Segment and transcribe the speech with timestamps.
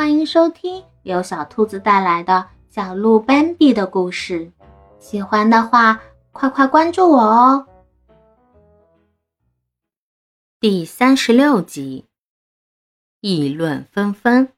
[0.00, 4.50] 欢迎收听由小兔子带来的小鹿斑比的故事。
[4.98, 6.00] 喜欢的话，
[6.32, 7.66] 快快关注我哦！
[10.58, 12.06] 第三十六集，
[13.20, 14.48] 议论纷纷。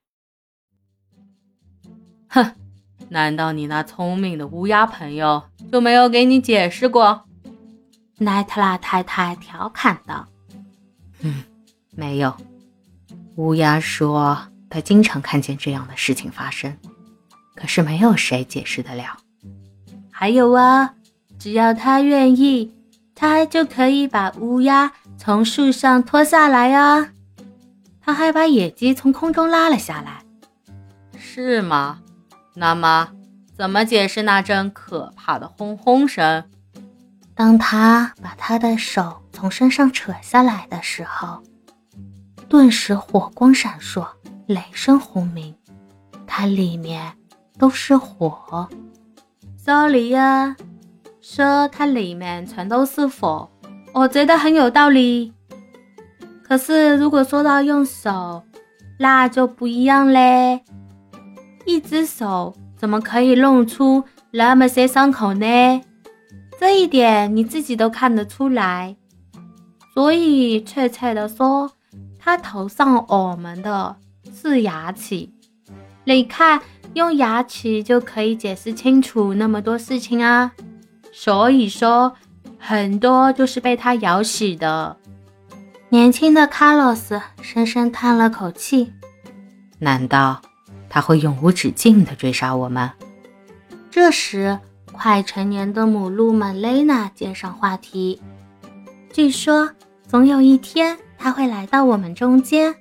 [2.29, 2.53] 哼，
[3.09, 7.25] 难道你那聪明的乌鸦朋友就没有给你解释过？
[8.19, 10.25] 奈特拉太太调侃道
[11.19, 11.43] ：“嗯，
[11.91, 12.33] 没有。
[13.35, 14.39] 乌鸦说，
[14.73, 16.75] 他经常看见这样的事情发生，
[17.55, 19.19] 可是没有谁解释得了。
[20.11, 20.95] 还有啊，
[21.39, 22.73] 只要他愿意，
[23.15, 27.11] 他就可以把乌鸦从树上拖下来啊。
[28.01, 30.25] 他还把野鸡从空中拉了下来。
[31.19, 32.01] 是吗？
[32.55, 33.11] 那么，
[33.55, 36.45] 怎么解释那阵可怕的轰轰声？”
[37.37, 41.43] 当他把他的手从身上扯下来的时候，
[42.49, 44.07] 顿时火光闪烁，
[44.47, 45.55] 雷声轰鸣，
[46.27, 47.13] 它里面
[47.59, 48.69] 都是火。
[49.57, 50.57] Sorry 呀，
[51.21, 53.49] 说它里面全都是火，
[53.95, 55.33] 我觉得很有道理。
[56.43, 58.43] 可是如果说到用手，
[58.99, 60.63] 那就不一样嘞。
[61.65, 64.03] 一只手怎么可以弄出
[64.33, 65.81] 那么些伤口呢？
[66.59, 68.97] 这一点你自己都看得出来，
[69.95, 71.71] 所以确切的说，
[72.19, 73.97] 他头上我们的
[74.51, 75.29] 是牙齿。
[76.05, 76.61] 你看，
[76.95, 80.53] 用牙齿就可以解释清楚那么多事情啊。
[81.13, 82.15] 所以说，
[82.59, 84.97] 很多就是被它咬死的。
[85.89, 88.93] 年轻的卡洛斯深深叹了口气。
[89.79, 90.41] 难道
[90.89, 92.91] 他会永无止境地追杀我们？
[93.91, 94.59] 这时。
[94.95, 98.21] 快成年的母鹿玛蕾娜接上话题。
[99.11, 99.71] 据说，
[100.07, 102.75] 总有一天，他会来到我们中间，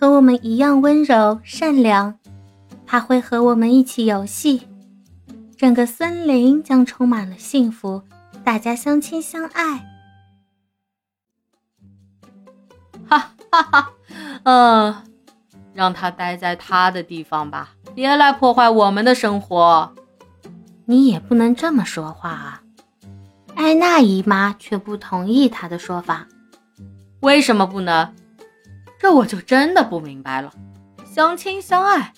[0.00, 2.18] 和我们一样温柔善良。
[2.86, 4.66] 它会和我们一起游戏，
[5.58, 8.02] 整个森林将充满了幸福，
[8.42, 9.86] 大家相亲相爱。
[13.06, 13.90] 哈哈哈！
[14.44, 14.94] 嗯，
[15.74, 19.94] 让他待在他的地方吧，别来破坏我们的生活。
[20.86, 22.62] 你也不能这么说话啊！
[23.54, 26.26] 艾娜姨妈却不同意他的说法。
[27.20, 28.14] 为什么不能？
[29.00, 30.52] 这我就真的不明白了。
[31.10, 32.12] 相亲相爱，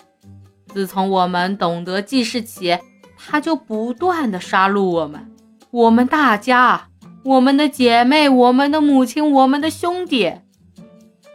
[0.67, 2.77] 自从我们懂得记事起，
[3.17, 5.31] 他就不断的杀戮我们，
[5.71, 6.89] 我们大家，
[7.23, 10.33] 我们的姐妹，我们的母亲，我们的兄弟。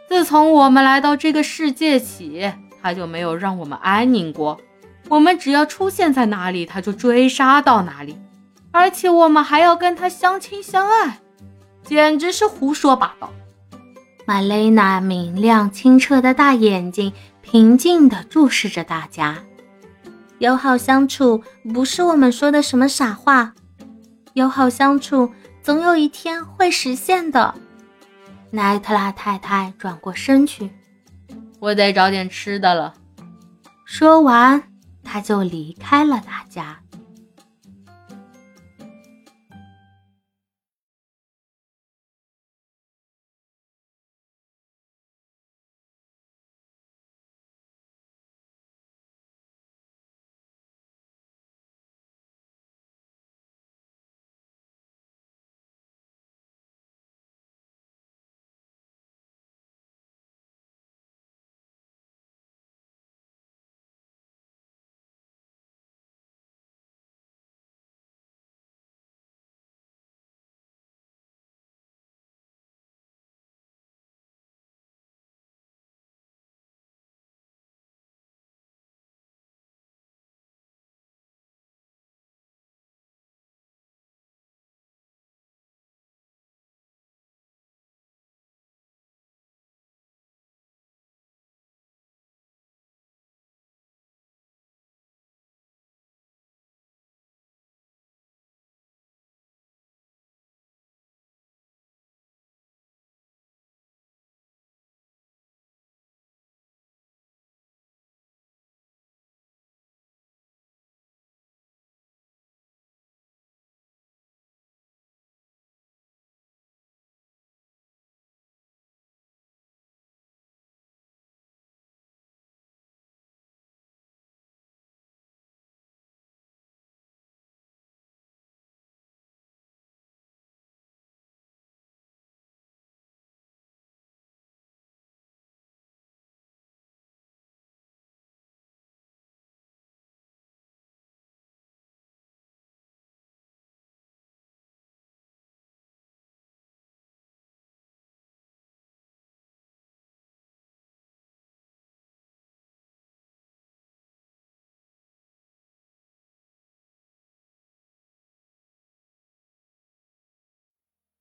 [0.07, 4.59] 自从我们来到这个世界起，他就没有让我们安宁过。
[5.09, 8.15] 我们只要出现在哪里，他就追杀到哪里，
[8.71, 11.19] 而且我们还要跟他相亲相爱，
[11.83, 13.31] 简直是胡说八道。
[14.29, 19.39] 玛蕾娜明亮清澈的大眼睛平静地注视着大家。
[20.37, 21.41] 友好相处
[21.73, 23.55] 不是我们说的什么傻话，
[24.33, 27.55] 友好相处总有一天会实现的。
[28.51, 30.69] 奈特拉太太转过身去，
[31.59, 32.93] 我得找点吃的了。
[33.83, 34.61] 说完。
[35.03, 36.79] 他就离开了大家。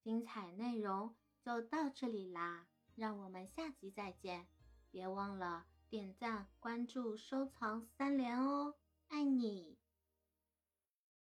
[0.08, 4.46] 精彩内容就到这里啦，让我们下集再见！
[4.90, 8.76] 别忘了点赞、关注、收藏三连哦，
[9.08, 9.77] 爱你！